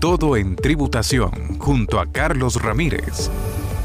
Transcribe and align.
todo 0.00 0.38
en 0.38 0.56
tributación 0.56 1.58
junto 1.58 2.00
a 2.00 2.10
Carlos 2.10 2.62
Ramírez. 2.62 3.30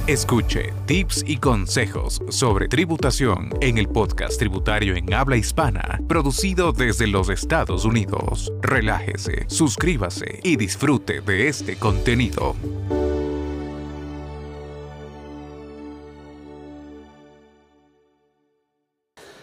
Escuche 0.07 0.71
tips 0.85 1.25
y 1.27 1.35
consejos 1.35 2.21
sobre 2.29 2.69
tributación 2.69 3.49
en 3.59 3.77
el 3.77 3.89
podcast 3.89 4.39
tributario 4.39 4.95
en 4.95 5.13
habla 5.13 5.35
hispana, 5.35 5.99
producido 6.07 6.71
desde 6.71 7.07
los 7.07 7.27
Estados 7.27 7.83
Unidos. 7.83 8.49
Relájese, 8.61 9.43
suscríbase 9.49 10.39
y 10.41 10.55
disfrute 10.55 11.19
de 11.19 11.49
este 11.49 11.75
contenido. 11.75 12.55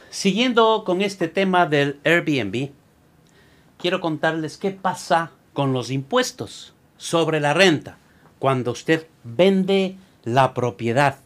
Siguiendo 0.09 0.85
con 0.87 1.03
este 1.03 1.29
tema 1.29 1.67
del 1.67 2.01
Airbnb, 2.03 2.71
quiero 3.77 4.01
contarles 4.01 4.57
qué 4.57 4.71
pasa 4.71 5.31
con 5.55 5.73
los 5.73 5.91
impuestos 5.91 6.75
sobre 6.99 7.41
la 7.41 7.55
renta 7.55 7.97
cuando 8.39 8.73
usted 8.73 9.07
vende 9.23 9.97
la 10.25 10.53
propiedad 10.53 11.17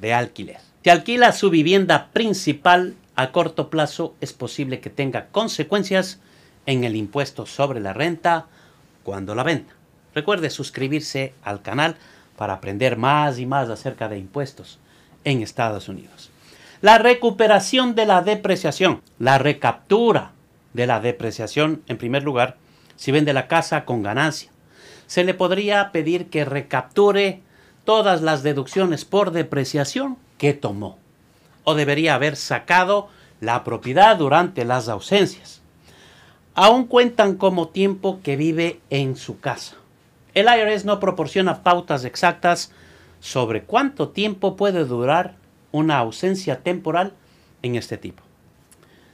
de 0.00 0.12
alquiler. 0.12 0.58
Si 0.84 0.90
alquila 0.90 1.32
su 1.32 1.50
vivienda 1.50 2.08
principal 2.12 2.94
a 3.14 3.32
corto 3.32 3.68
plazo, 3.68 4.14
es 4.20 4.32
posible 4.32 4.80
que 4.80 4.90
tenga 4.90 5.26
consecuencias 5.28 6.18
en 6.66 6.84
el 6.84 6.96
impuesto 6.96 7.46
sobre 7.46 7.80
la 7.80 7.92
renta 7.92 8.46
cuando 9.02 9.34
la 9.34 9.42
venda. 9.42 9.72
Recuerde 10.14 10.50
suscribirse 10.50 11.32
al 11.42 11.62
canal 11.62 11.96
para 12.36 12.54
aprender 12.54 12.96
más 12.96 13.38
y 13.38 13.46
más 13.46 13.68
acerca 13.68 14.08
de 14.08 14.18
impuestos 14.18 14.78
en 15.24 15.42
Estados 15.42 15.88
Unidos. 15.88 16.30
La 16.80 16.98
recuperación 16.98 17.94
de 17.94 18.06
la 18.06 18.22
depreciación, 18.22 19.02
la 19.18 19.38
recaptura 19.38 20.32
de 20.72 20.86
la 20.86 21.00
depreciación, 21.00 21.82
en 21.86 21.98
primer 21.98 22.22
lugar, 22.22 22.56
si 22.98 23.12
vende 23.12 23.32
la 23.32 23.46
casa 23.46 23.84
con 23.84 24.02
ganancia. 24.02 24.50
Se 25.06 25.24
le 25.24 25.32
podría 25.32 25.92
pedir 25.92 26.28
que 26.28 26.44
recapture 26.44 27.40
todas 27.84 28.20
las 28.20 28.42
deducciones 28.42 29.06
por 29.06 29.30
depreciación 29.30 30.18
que 30.36 30.52
tomó. 30.52 30.98
O 31.64 31.74
debería 31.74 32.16
haber 32.16 32.36
sacado 32.36 33.08
la 33.40 33.62
propiedad 33.62 34.16
durante 34.16 34.64
las 34.64 34.88
ausencias. 34.88 35.62
Aún 36.54 36.86
cuentan 36.86 37.36
como 37.36 37.68
tiempo 37.68 38.18
que 38.22 38.36
vive 38.36 38.80
en 38.90 39.16
su 39.16 39.38
casa. 39.38 39.76
El 40.34 40.46
IRS 40.46 40.84
no 40.84 40.98
proporciona 40.98 41.62
pautas 41.62 42.04
exactas 42.04 42.72
sobre 43.20 43.62
cuánto 43.62 44.08
tiempo 44.08 44.56
puede 44.56 44.84
durar 44.84 45.36
una 45.70 45.98
ausencia 45.98 46.62
temporal 46.62 47.12
en 47.62 47.76
este 47.76 47.96
tipo. 47.96 48.24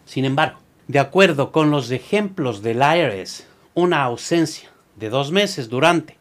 Sin 0.07 0.25
embargo, 0.25 0.59
de 0.89 1.01
acuerdo 1.01 1.53
con 1.53 1.71
los 1.71 1.91
ejemplos 1.91 2.63
del 2.63 2.79
IRS, 2.79 3.47
una 3.75 4.05
ausencia 4.05 4.71
de 4.97 5.11
dos 5.11 5.33
meses 5.33 5.69
durante 5.69 6.17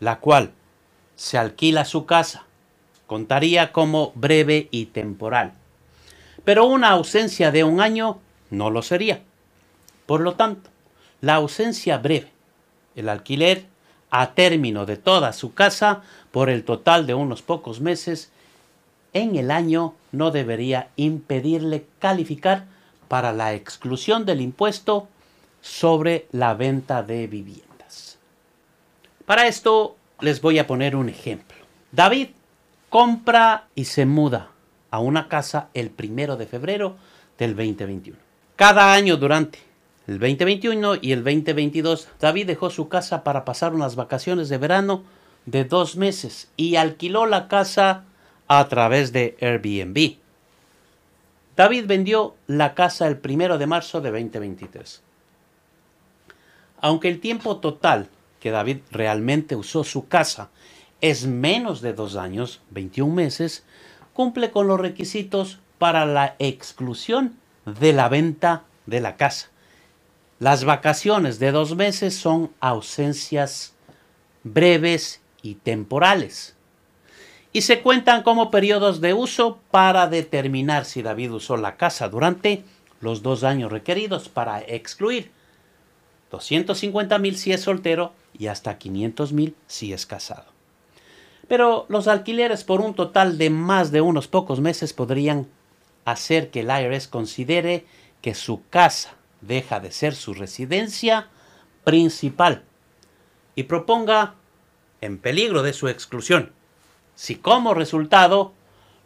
la 0.00 0.18
cual 0.18 0.52
se 1.14 1.38
alquila 1.38 1.84
su 1.84 2.04
casa. 2.04 2.44
Contaría 3.06 3.72
como 3.72 4.12
breve 4.16 4.68
y 4.72 4.86
temporal. 4.86 5.52
Pero 6.44 6.66
una 6.66 6.90
ausencia 6.90 7.52
de 7.52 7.64
un 7.64 7.80
año 7.80 8.18
no 8.50 8.70
lo 8.70 8.82
sería. 8.82 9.22
Por 10.06 10.20
lo 10.20 10.34
tanto, 10.34 10.70
la 11.20 11.36
ausencia 11.36 11.98
breve, 11.98 12.30
el 12.96 13.08
alquiler 13.08 13.66
a 14.10 14.34
término 14.34 14.86
de 14.86 14.96
toda 14.96 15.32
su 15.32 15.54
casa 15.54 16.02
por 16.32 16.50
el 16.50 16.64
total 16.64 17.06
de 17.06 17.14
unos 17.14 17.42
pocos 17.42 17.80
meses, 17.80 18.30
en 19.12 19.36
el 19.36 19.50
año 19.50 19.94
no 20.12 20.30
debería 20.30 20.88
impedirle 20.96 21.86
calificar 22.00 22.66
para 23.08 23.32
la 23.32 23.54
exclusión 23.54 24.26
del 24.26 24.40
impuesto 24.40 25.08
sobre 25.66 26.28
la 26.30 26.54
venta 26.54 27.02
de 27.02 27.26
viviendas. 27.26 28.18
Para 29.26 29.48
esto 29.48 29.96
les 30.20 30.40
voy 30.40 30.60
a 30.60 30.66
poner 30.66 30.94
un 30.94 31.08
ejemplo. 31.08 31.56
David 31.90 32.28
compra 32.88 33.66
y 33.74 33.86
se 33.86 34.06
muda 34.06 34.50
a 34.90 35.00
una 35.00 35.28
casa 35.28 35.68
el 35.74 35.90
primero 35.90 36.36
de 36.36 36.46
febrero 36.46 36.96
del 37.36 37.56
2021. 37.56 38.16
Cada 38.54 38.94
año 38.94 39.16
durante 39.16 39.58
el 40.06 40.20
2021 40.20 40.94
y 41.02 41.10
el 41.10 41.24
2022, 41.24 42.08
David 42.20 42.46
dejó 42.46 42.70
su 42.70 42.88
casa 42.88 43.24
para 43.24 43.44
pasar 43.44 43.74
unas 43.74 43.96
vacaciones 43.96 44.48
de 44.48 44.58
verano 44.58 45.02
de 45.46 45.64
dos 45.64 45.96
meses 45.96 46.48
y 46.56 46.76
alquiló 46.76 47.26
la 47.26 47.48
casa 47.48 48.04
a 48.46 48.68
través 48.68 49.12
de 49.12 49.36
Airbnb. 49.40 50.16
David 51.56 51.86
vendió 51.86 52.36
la 52.46 52.74
casa 52.74 53.08
el 53.08 53.18
primero 53.18 53.58
de 53.58 53.66
marzo 53.66 54.00
de 54.00 54.12
2023. 54.12 55.02
Aunque 56.80 57.08
el 57.08 57.20
tiempo 57.20 57.58
total 57.58 58.08
que 58.40 58.50
David 58.50 58.78
realmente 58.90 59.56
usó 59.56 59.84
su 59.84 60.08
casa 60.08 60.50
es 61.00 61.26
menos 61.26 61.80
de 61.80 61.92
dos 61.92 62.16
años, 62.16 62.60
21 62.70 63.14
meses, 63.14 63.64
cumple 64.12 64.50
con 64.50 64.66
los 64.66 64.80
requisitos 64.80 65.58
para 65.78 66.06
la 66.06 66.36
exclusión 66.38 67.38
de 67.64 67.92
la 67.92 68.08
venta 68.08 68.64
de 68.86 69.00
la 69.00 69.16
casa. 69.16 69.50
Las 70.38 70.64
vacaciones 70.64 71.38
de 71.38 71.50
dos 71.50 71.76
meses 71.76 72.14
son 72.14 72.50
ausencias 72.60 73.74
breves 74.42 75.20
y 75.42 75.54
temporales 75.56 76.56
y 77.52 77.62
se 77.62 77.80
cuentan 77.80 78.22
como 78.22 78.50
periodos 78.50 79.00
de 79.00 79.14
uso 79.14 79.58
para 79.70 80.06
determinar 80.08 80.84
si 80.84 81.02
David 81.02 81.32
usó 81.32 81.56
la 81.56 81.76
casa 81.76 82.08
durante 82.08 82.64
los 83.00 83.22
dos 83.22 83.44
años 83.44 83.72
requeridos 83.72 84.28
para 84.28 84.60
excluir 84.60 85.30
250 86.30 87.18
mil 87.18 87.36
si 87.36 87.52
es 87.52 87.62
soltero 87.62 88.12
y 88.36 88.48
hasta 88.48 88.78
500 88.78 89.32
mil 89.32 89.54
si 89.66 89.92
es 89.92 90.06
casado. 90.06 90.44
Pero 91.48 91.86
los 91.88 92.08
alquileres 92.08 92.64
por 92.64 92.80
un 92.80 92.94
total 92.94 93.38
de 93.38 93.50
más 93.50 93.92
de 93.92 94.00
unos 94.00 94.26
pocos 94.26 94.60
meses 94.60 94.92
podrían 94.92 95.46
hacer 96.04 96.50
que 96.50 96.60
el 96.60 96.70
IRS 96.70 97.08
considere 97.08 97.86
que 98.20 98.34
su 98.34 98.62
casa 98.68 99.14
deja 99.40 99.80
de 99.80 99.92
ser 99.92 100.14
su 100.14 100.34
residencia 100.34 101.28
principal 101.84 102.64
y 103.54 103.64
proponga 103.64 104.34
en 105.00 105.18
peligro 105.18 105.62
de 105.62 105.72
su 105.72 105.88
exclusión 105.88 106.52
si 107.14 107.36
como 107.36 107.74
resultado 107.74 108.52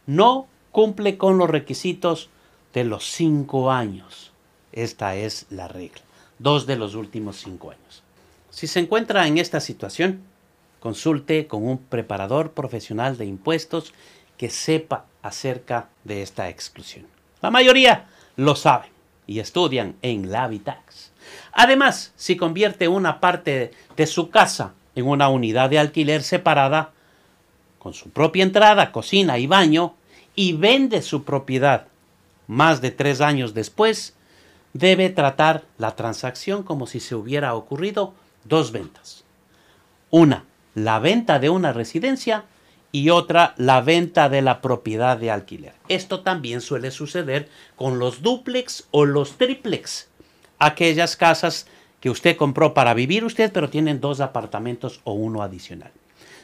no 0.06 0.48
cumple 0.72 1.18
con 1.18 1.38
los 1.38 1.50
requisitos 1.50 2.30
de 2.72 2.84
los 2.84 3.04
cinco 3.04 3.70
años. 3.70 4.32
Esta 4.72 5.14
es 5.16 5.46
la 5.50 5.68
regla 5.68 6.09
dos 6.40 6.66
de 6.66 6.76
los 6.76 6.94
últimos 6.94 7.36
cinco 7.36 7.70
años. 7.70 8.02
Si 8.50 8.66
se 8.66 8.80
encuentra 8.80 9.26
en 9.28 9.38
esta 9.38 9.60
situación, 9.60 10.22
consulte 10.80 11.46
con 11.46 11.64
un 11.66 11.78
preparador 11.78 12.52
profesional 12.52 13.16
de 13.16 13.26
impuestos 13.26 13.92
que 14.36 14.50
sepa 14.50 15.04
acerca 15.22 15.90
de 16.02 16.22
esta 16.22 16.48
exclusión. 16.48 17.06
La 17.42 17.50
mayoría 17.50 18.08
lo 18.36 18.56
saben 18.56 18.90
y 19.26 19.38
estudian 19.38 19.96
en 20.02 20.32
la 20.32 20.44
Habitax. 20.44 21.12
Además, 21.52 22.12
si 22.16 22.36
convierte 22.36 22.88
una 22.88 23.20
parte 23.20 23.72
de 23.96 24.06
su 24.06 24.30
casa 24.30 24.72
en 24.94 25.06
una 25.06 25.28
unidad 25.28 25.68
de 25.68 25.78
alquiler 25.78 26.22
separada, 26.22 26.92
con 27.78 27.92
su 27.92 28.10
propia 28.10 28.42
entrada, 28.42 28.92
cocina 28.92 29.38
y 29.38 29.46
baño, 29.46 29.94
y 30.34 30.54
vende 30.54 31.02
su 31.02 31.24
propiedad 31.24 31.86
más 32.46 32.80
de 32.80 32.90
tres 32.90 33.20
años 33.20 33.54
después, 33.54 34.14
debe 34.72 35.10
tratar 35.10 35.64
la 35.78 35.96
transacción 35.96 36.62
como 36.62 36.86
si 36.86 37.00
se 37.00 37.14
hubiera 37.14 37.54
ocurrido 37.54 38.14
dos 38.44 38.72
ventas. 38.72 39.24
Una, 40.10 40.44
la 40.74 40.98
venta 40.98 41.38
de 41.38 41.50
una 41.50 41.72
residencia 41.72 42.44
y 42.92 43.10
otra, 43.10 43.54
la 43.56 43.80
venta 43.80 44.28
de 44.28 44.42
la 44.42 44.60
propiedad 44.60 45.16
de 45.16 45.30
alquiler. 45.30 45.74
Esto 45.88 46.20
también 46.20 46.60
suele 46.60 46.90
suceder 46.90 47.48
con 47.76 47.98
los 47.98 48.22
duplex 48.22 48.88
o 48.90 49.04
los 49.04 49.32
triplex, 49.38 50.08
aquellas 50.58 51.16
casas 51.16 51.66
que 52.00 52.10
usted 52.10 52.36
compró 52.36 52.74
para 52.74 52.94
vivir 52.94 53.24
usted, 53.24 53.52
pero 53.52 53.70
tienen 53.70 54.00
dos 54.00 54.20
apartamentos 54.20 55.00
o 55.04 55.12
uno 55.12 55.42
adicional. 55.42 55.92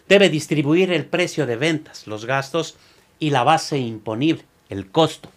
Debe 0.09 0.29
distribuir 0.29 0.93
el 0.93 1.07
precio 1.07 1.47
de 1.47 1.57
ventas, 1.57 2.07
los 2.07 2.27
gastos 2.27 2.77
y 3.19 3.31
la 3.31 3.43
base 3.43 3.79
imponible, 3.79 4.45
el 4.69 4.91
costo 4.91 5.31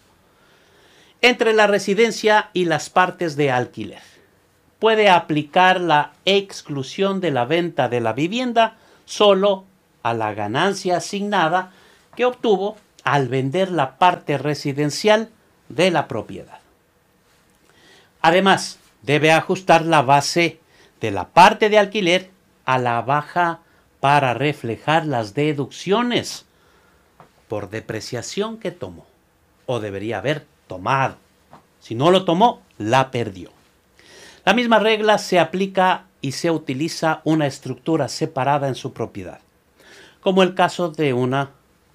entre 1.22 1.52
la 1.52 1.66
residencia 1.66 2.50
y 2.52 2.64
las 2.64 2.90
partes 2.90 3.36
de 3.36 3.50
alquiler. 3.50 4.02
Puede 4.78 5.10
aplicar 5.10 5.80
la 5.80 6.12
exclusión 6.24 7.20
de 7.20 7.30
la 7.30 7.44
venta 7.44 7.88
de 7.88 8.00
la 8.00 8.12
vivienda 8.12 8.76
solo 9.04 9.64
a 10.02 10.14
la 10.14 10.32
ganancia 10.32 10.96
asignada 10.96 11.72
que 12.16 12.24
obtuvo 12.24 12.76
al 13.04 13.28
vender 13.28 13.70
la 13.70 13.98
parte 13.98 14.38
residencial 14.38 15.30
de 15.68 15.90
la 15.90 16.08
propiedad. 16.08 16.60
Además, 18.22 18.78
debe 19.02 19.32
ajustar 19.32 19.84
la 19.84 20.02
base 20.02 20.60
de 21.00 21.10
la 21.10 21.28
parte 21.28 21.68
de 21.68 21.78
alquiler 21.78 22.30
a 22.64 22.78
la 22.78 23.00
baja 23.02 23.60
para 24.00 24.34
reflejar 24.34 25.06
las 25.06 25.34
deducciones 25.34 26.46
por 27.48 27.70
depreciación 27.70 28.58
que 28.58 28.70
tomó 28.70 29.06
o 29.66 29.80
debería 29.80 30.18
haber 30.18 30.46
tomado. 30.70 31.16
Si 31.80 31.96
no 31.96 32.12
lo 32.12 32.24
tomó, 32.24 32.62
la 32.78 33.10
perdió. 33.10 33.50
La 34.44 34.54
misma 34.54 34.78
regla 34.78 35.18
se 35.18 35.40
aplica 35.40 36.04
y 36.20 36.30
se 36.30 36.52
utiliza 36.52 37.22
una 37.24 37.48
estructura 37.48 38.06
separada 38.06 38.68
en 38.68 38.76
su 38.76 38.92
propiedad, 38.92 39.40
como 40.20 40.44
el 40.44 40.54
caso 40.54 40.88
de 40.88 41.12
una 41.12 41.50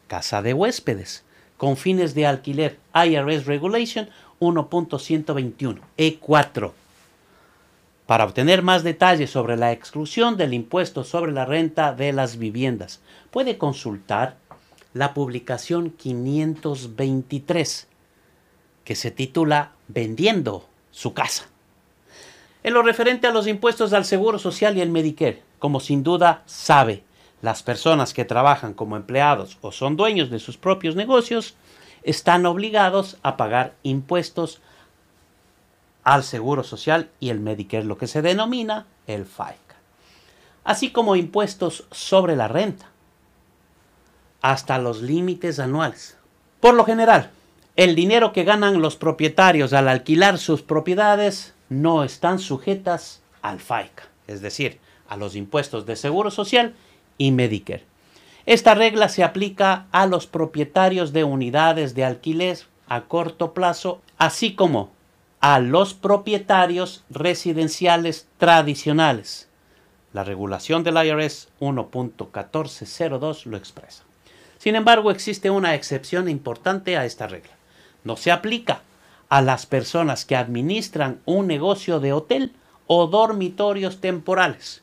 casa 0.07 0.41
de 0.41 0.53
huéspedes 0.53 1.23
con 1.55 1.77
fines 1.77 2.13
de 2.15 2.27
alquiler 2.27 2.77
IRS 2.93 3.45
Regulation 3.45 4.09
1.121 4.41 5.79
E4. 5.97 6.73
Para 8.05 8.25
obtener 8.25 8.61
más 8.61 8.83
detalles 8.83 9.29
sobre 9.29 9.55
la 9.55 9.71
exclusión 9.71 10.35
del 10.35 10.53
impuesto 10.53 11.05
sobre 11.05 11.31
la 11.31 11.45
renta 11.45 11.93
de 11.93 12.11
las 12.11 12.37
viviendas, 12.37 12.99
puede 13.31 13.57
consultar 13.57 14.35
la 14.93 15.13
publicación 15.13 15.91
523, 15.91 17.87
que 18.85 18.95
se 18.95 19.11
titula 19.11 19.71
Vendiendo 19.89 20.65
su 20.91 21.13
casa. 21.13 21.45
En 22.63 22.73
lo 22.73 22.81
referente 22.81 23.27
a 23.27 23.31
los 23.31 23.47
impuestos 23.47 23.91
al 23.93 24.05
Seguro 24.05 24.39
Social 24.39 24.77
y 24.77 24.81
el 24.81 24.89
Medicare, 24.89 25.43
como 25.59 25.79
sin 25.79 26.03
duda 26.03 26.43
sabe, 26.45 27.03
las 27.41 27.61
personas 27.61 28.13
que 28.13 28.25
trabajan 28.25 28.73
como 28.73 28.95
empleados 28.95 29.57
o 29.61 29.71
son 29.71 29.97
dueños 29.97 30.29
de 30.29 30.39
sus 30.39 30.57
propios 30.57 30.95
negocios 30.95 31.55
están 32.03 32.45
obligados 32.45 33.17
a 33.21 33.35
pagar 33.37 33.75
impuestos 33.83 34.61
al 36.03 36.23
Seguro 36.23 36.63
Social 36.63 37.09
y 37.19 37.29
el 37.29 37.39
Medicare, 37.39 37.83
lo 37.83 37.97
que 37.97 38.07
se 38.07 38.21
denomina 38.21 38.87
el 39.07 39.25
FICA, 39.25 39.75
así 40.63 40.91
como 40.91 41.15
impuestos 41.15 41.85
sobre 41.91 42.35
la 42.35 42.47
renta, 42.47 42.89
hasta 44.41 44.77
los 44.77 45.01
límites 45.01 45.59
anuales. 45.59 46.17
Por 46.59 46.75
lo 46.75 46.85
general, 46.85 47.31
el 47.75 47.93
dinero 47.93 48.31
que 48.31 48.45
ganan 48.45 48.81
los 48.81 48.95
propietarios 48.95 49.73
al 49.73 49.89
alquilar 49.89 50.37
sus 50.37 50.61
propiedades 50.61 51.53
no 51.67 52.05
están 52.05 52.39
sujetas 52.39 53.21
al 53.41 53.59
FICA, 53.59 54.03
es 54.27 54.41
decir, 54.41 54.79
a 55.09 55.17
los 55.17 55.35
impuestos 55.35 55.85
de 55.85 55.97
Seguro 55.97 56.31
Social 56.31 56.73
y 57.17 57.31
Medicare. 57.31 57.83
Esta 58.45 58.75
regla 58.75 59.09
se 59.09 59.23
aplica 59.23 59.87
a 59.91 60.05
los 60.05 60.25
propietarios 60.25 61.11
de 61.11 61.25
unidades 61.25 61.95
de 61.95 62.05
alquiler 62.05 62.59
a 62.87 63.01
corto 63.01 63.53
plazo, 63.53 64.01
así 64.17 64.55
como 64.55 64.91
a 65.41 65.59
los 65.59 65.93
propietarios 65.93 67.03
residenciales 67.09 68.27
tradicionales. 68.37 69.49
La 70.13 70.23
regulación 70.23 70.83
del 70.83 70.95
IRS 70.95 71.49
1.1402 71.59 73.45
lo 73.45 73.57
expresa. 73.57 74.03
Sin 74.59 74.75
embargo, 74.75 75.11
existe 75.11 75.49
una 75.49 75.75
excepción 75.75 76.29
importante 76.29 76.95
a 76.95 77.03
esta 77.03 77.27
regla. 77.27 77.51
No 78.05 78.15
se 78.15 78.31
aplica 78.31 78.83
a 79.27 79.41
las 79.41 79.65
personas 79.65 80.23
que 80.23 80.37
administran 80.37 81.19
un 81.25 81.47
negocio 81.47 81.99
de 81.99 82.13
hotel 82.13 82.53
o 82.87 83.07
dormitorios 83.07 83.99
temporales 83.99 84.81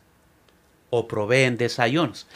o 0.91 1.09
proveen 1.09 1.57
desayunos. 1.57 2.27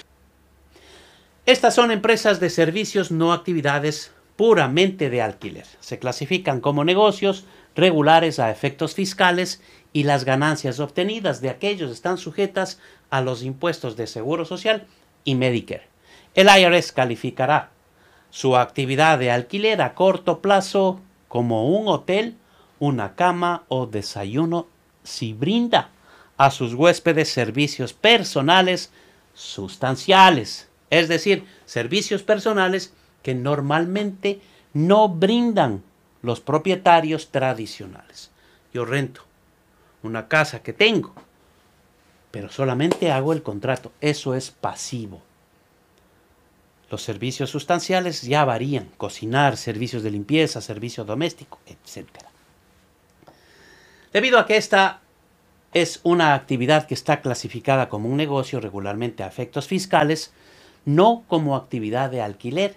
Estas 1.44 1.74
son 1.74 1.90
empresas 1.90 2.40
de 2.40 2.50
servicios, 2.50 3.10
no 3.10 3.32
actividades 3.32 4.12
puramente 4.36 5.10
de 5.10 5.22
alquiler. 5.22 5.66
Se 5.80 5.98
clasifican 5.98 6.60
como 6.60 6.84
negocios 6.84 7.44
regulares 7.74 8.38
a 8.38 8.50
efectos 8.50 8.94
fiscales 8.94 9.60
y 9.92 10.04
las 10.04 10.24
ganancias 10.24 10.80
obtenidas 10.80 11.40
de 11.40 11.50
aquellos 11.50 11.90
están 11.90 12.18
sujetas 12.18 12.80
a 13.10 13.20
los 13.20 13.42
impuestos 13.42 13.96
de 13.96 14.06
Seguro 14.06 14.44
Social 14.44 14.86
y 15.24 15.34
Medicare. 15.34 15.88
El 16.34 16.48
IRS 16.48 16.92
calificará 16.92 17.70
su 18.30 18.56
actividad 18.56 19.18
de 19.18 19.30
alquiler 19.30 19.82
a 19.82 19.94
corto 19.94 20.40
plazo 20.40 21.00
como 21.28 21.68
un 21.68 21.88
hotel, 21.88 22.36
una 22.78 23.14
cama 23.14 23.64
o 23.68 23.86
desayuno 23.86 24.66
si 25.02 25.32
brinda 25.32 25.90
a 26.36 26.50
sus 26.50 26.74
huéspedes 26.74 27.30
servicios 27.30 27.92
personales 27.92 28.92
sustanciales 29.34 30.68
es 30.90 31.08
decir, 31.08 31.44
servicios 31.64 32.22
personales 32.22 32.92
que 33.22 33.34
normalmente 33.34 34.40
no 34.72 35.08
brindan 35.08 35.82
los 36.22 36.40
propietarios 36.40 37.30
tradicionales. 37.30 38.30
Yo 38.72 38.84
rento 38.84 39.22
una 40.02 40.28
casa 40.28 40.62
que 40.62 40.72
tengo, 40.72 41.14
pero 42.30 42.50
solamente 42.50 43.10
hago 43.10 43.32
el 43.32 43.42
contrato. 43.42 43.90
Eso 44.00 44.34
es 44.34 44.50
pasivo. 44.50 45.22
Los 46.90 47.02
servicios 47.02 47.50
sustanciales 47.50 48.22
ya 48.22 48.44
varían, 48.44 48.88
cocinar, 48.96 49.56
servicios 49.56 50.02
de 50.02 50.10
limpieza, 50.10 50.60
servicio 50.60 51.04
doméstico, 51.04 51.58
etc. 51.66 52.08
Debido 54.12 54.38
a 54.38 54.46
que 54.46 54.56
esta 54.56 55.00
es 55.74 56.00
una 56.04 56.34
actividad 56.34 56.86
que 56.86 56.94
está 56.94 57.20
clasificada 57.20 57.88
como 57.88 58.08
un 58.08 58.16
negocio 58.16 58.60
regularmente 58.60 59.22
a 59.22 59.26
efectos 59.26 59.66
fiscales, 59.66 60.32
no 60.84 61.24
como 61.26 61.56
actividad 61.56 62.10
de 62.10 62.22
alquiler. 62.22 62.76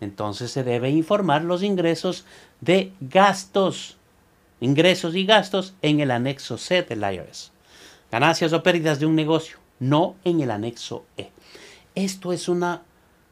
Entonces 0.00 0.50
se 0.50 0.64
debe 0.64 0.90
informar 0.90 1.44
los 1.44 1.62
ingresos 1.62 2.24
de 2.60 2.92
gastos, 3.00 3.98
ingresos 4.60 5.14
y 5.14 5.26
gastos 5.26 5.74
en 5.82 6.00
el 6.00 6.10
anexo 6.10 6.58
C 6.58 6.82
del 6.82 7.02
IRS. 7.02 7.52
Ganancias 8.10 8.52
o 8.52 8.62
pérdidas 8.62 8.98
de 8.98 9.06
un 9.06 9.14
negocio, 9.14 9.58
no 9.78 10.16
en 10.24 10.40
el 10.40 10.50
anexo 10.50 11.04
E. 11.16 11.30
Esto 11.94 12.32
es 12.32 12.48
una 12.48 12.82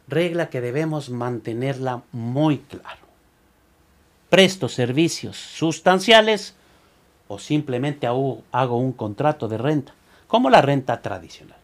regla 0.08 0.48
que 0.48 0.60
debemos 0.60 1.10
mantenerla 1.10 2.02
muy 2.12 2.58
claro. 2.58 3.06
Presto 4.30 4.68
servicios 4.68 5.36
sustanciales 5.36 6.54
o 7.28 7.38
simplemente 7.38 8.06
hago 8.06 8.78
un 8.78 8.92
contrato 8.92 9.48
de 9.48 9.58
renta, 9.58 9.94
como 10.26 10.50
la 10.50 10.62
renta 10.62 11.02
tradicional. 11.02 11.58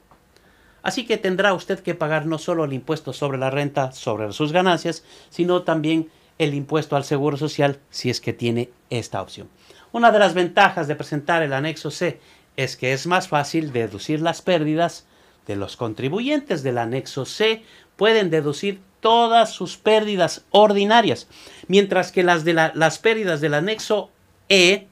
Así 0.83 1.07
que 1.07 1.17
tendrá 1.17 1.55
usted 1.55 1.81
que 1.81 1.95
pagar 1.95 2.27
no 2.27 2.39
solo 2.39 2.65
el 2.65 2.75
impuesto 2.75 3.15
sobre 3.15 3.39
la 3.39 3.51
renta, 3.51 3.93
sobre 3.93 4.31
sus 4.33 4.53
ganancias, 4.53 5.03
sino 5.31 5.63
también 5.63 6.11
el 6.39 6.53
impuesto 6.53 6.97
al 6.97 7.05
seguro 7.05 7.39
social 7.39 7.79
si 7.89 8.11
es 8.11 8.21
que 8.21 8.35
tiene 8.35 8.71
esta 8.91 9.23
opción. 9.23 9.49
Una 9.93 10.11
de 10.11 10.19
las 10.19 10.35
ventajas 10.35 10.87
de 10.87 10.97
presentar 10.97 11.43
el 11.43 11.55
anexo 11.55 11.91
C 11.91 12.21
es 12.57 12.77
que 12.77 12.93
es 12.93 13.07
más 13.07 13.29
fácil 13.29 13.73
deducir 13.73 14.21
las 14.21 14.43
pérdidas 14.43 15.07
de 15.47 15.57
los 15.57 15.77
contribuyentes 15.77 16.63
del 16.63 16.79
anexo 16.79 17.25
C. 17.25 17.63
Pueden 17.97 18.31
deducir 18.31 18.81
todas 19.01 19.53
sus 19.53 19.77
pérdidas 19.77 20.45
ordinarias, 20.51 21.29
mientras 21.69 22.11
que 22.11 22.23
las 22.23 22.45
de 22.45 22.55
las 22.55 22.99
pérdidas 22.99 23.41
del 23.41 23.55
anexo 23.55 24.11
E 24.49 24.89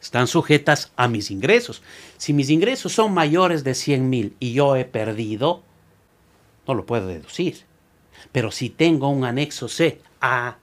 están 0.00 0.26
sujetas 0.26 0.92
a 0.96 1.08
mis 1.08 1.30
ingresos. 1.30 1.82
Si 2.16 2.32
mis 2.32 2.50
ingresos 2.50 2.92
son 2.92 3.12
mayores 3.12 3.64
de 3.64 3.74
100 3.74 4.08
mil 4.08 4.36
y 4.38 4.52
yo 4.52 4.76
he 4.76 4.84
perdido, 4.84 5.62
no 6.66 6.74
lo 6.74 6.86
puedo 6.86 7.06
deducir. 7.06 7.64
Pero 8.30 8.50
si 8.50 8.70
tengo 8.70 9.08
un 9.08 9.24
anexo 9.24 9.68
C 9.68 10.00
a 10.20 10.58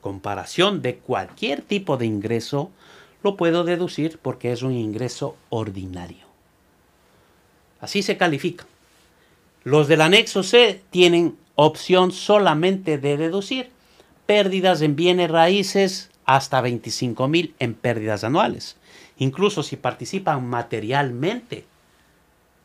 comparación 0.00 0.82
de 0.82 0.96
cualquier 0.96 1.62
tipo 1.62 1.96
de 1.96 2.06
ingreso, 2.06 2.70
lo 3.22 3.36
puedo 3.36 3.64
deducir 3.64 4.18
porque 4.22 4.52
es 4.52 4.62
un 4.62 4.72
ingreso 4.72 5.36
ordinario. 5.48 6.29
Así 7.80 8.02
se 8.02 8.16
califica. 8.16 8.66
Los 9.64 9.88
del 9.88 10.00
anexo 10.00 10.42
C 10.42 10.82
tienen 10.90 11.36
opción 11.54 12.12
solamente 12.12 12.98
de 12.98 13.16
deducir 13.16 13.70
pérdidas 14.26 14.80
en 14.80 14.96
bienes 14.96 15.30
raíces 15.30 16.10
hasta 16.24 16.60
25 16.60 17.28
mil 17.28 17.54
en 17.58 17.74
pérdidas 17.74 18.24
anuales, 18.24 18.76
incluso 19.18 19.62
si 19.62 19.76
participan 19.76 20.46
materialmente 20.46 21.64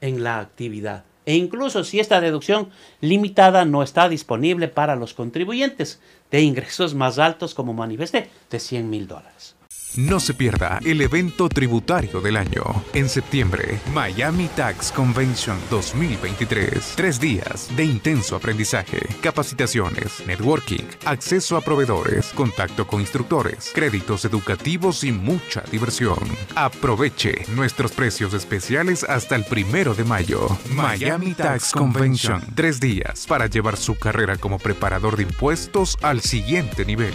en 0.01 0.23
la 0.23 0.39
actividad. 0.39 1.03
E 1.25 1.35
incluso 1.35 1.83
si 1.83 1.99
esta 1.99 2.21
deducción 2.21 2.69
limitada 3.01 3.65
no 3.65 3.81
está 3.81 4.07
disponible 4.07 4.67
para 4.67 4.95
los 4.95 5.15
contribuyentes 5.15 5.99
de 6.29 6.41
ingresos 6.41 6.93
más 6.93 7.17
altos, 7.17 7.55
como 7.55 7.73
manifesté, 7.73 8.29
de 8.51 8.59
100 8.59 8.89
mil 8.89 9.07
dólares. 9.07 9.55
No 9.97 10.19
se 10.19 10.33
pierda 10.33 10.79
el 10.83 10.99
evento 11.01 11.47
tributario 11.47 12.19
del 12.19 12.35
año. 12.35 12.63
En 12.93 13.07
septiembre, 13.07 13.79
Miami 13.93 14.49
Tax 14.49 14.91
Convention 14.91 15.57
2023. 15.69 16.93
Tres 16.97 17.17
días 17.19 17.69
de 17.77 17.85
intenso 17.85 18.35
aprendizaje, 18.35 18.99
capacitaciones, 19.21 20.25
networking, 20.27 20.83
acceso 21.05 21.55
a 21.55 21.61
proveedores, 21.61 22.33
contacto 22.33 22.85
con 22.85 22.99
instructores, 22.99 23.71
créditos 23.73 24.25
educativos 24.25 25.05
y 25.05 25.13
mucha 25.13 25.61
diversión. 25.71 26.19
Aproveche 26.55 27.45
nuestros 27.55 27.93
precios 27.93 28.33
especiales 28.33 29.05
hasta 29.05 29.35
el 29.37 29.45
primero 29.45 29.93
de 29.93 30.03
mayo. 30.03 30.49
Miami 30.71 31.33
Tax 31.35 31.71
Convention. 31.71 32.41
Tres 32.53 32.81
días 32.81 33.25
para 33.27 33.47
llevar 33.47 33.77
su 33.77 33.95
carrera 33.95 34.35
como 34.35 34.59
preparador 34.59 35.15
de 35.15 35.23
impuestos 35.23 35.97
al 36.01 36.19
siguiente 36.19 36.83
nivel. 36.83 37.13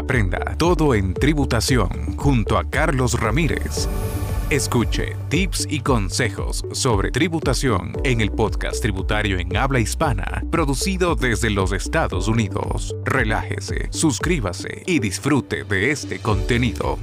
Aprenda 0.00 0.56
todo 0.56 0.94
en 0.94 1.12
tributación 1.12 2.16
junto 2.16 2.56
a 2.56 2.64
Carlos 2.64 3.20
Ramírez. 3.20 3.86
Escuche 4.48 5.14
tips 5.28 5.66
y 5.68 5.80
consejos 5.80 6.64
sobre 6.72 7.10
tributación 7.10 7.92
en 8.02 8.22
el 8.22 8.30
podcast 8.30 8.80
tributario 8.80 9.38
en 9.38 9.54
habla 9.58 9.78
hispana, 9.78 10.42
producido 10.50 11.16
desde 11.16 11.50
los 11.50 11.72
Estados 11.72 12.28
Unidos. 12.28 12.96
Relájese, 13.04 13.88
suscríbase 13.90 14.84
y 14.86 15.00
disfrute 15.00 15.64
de 15.64 15.90
este 15.90 16.18
contenido. 16.18 16.96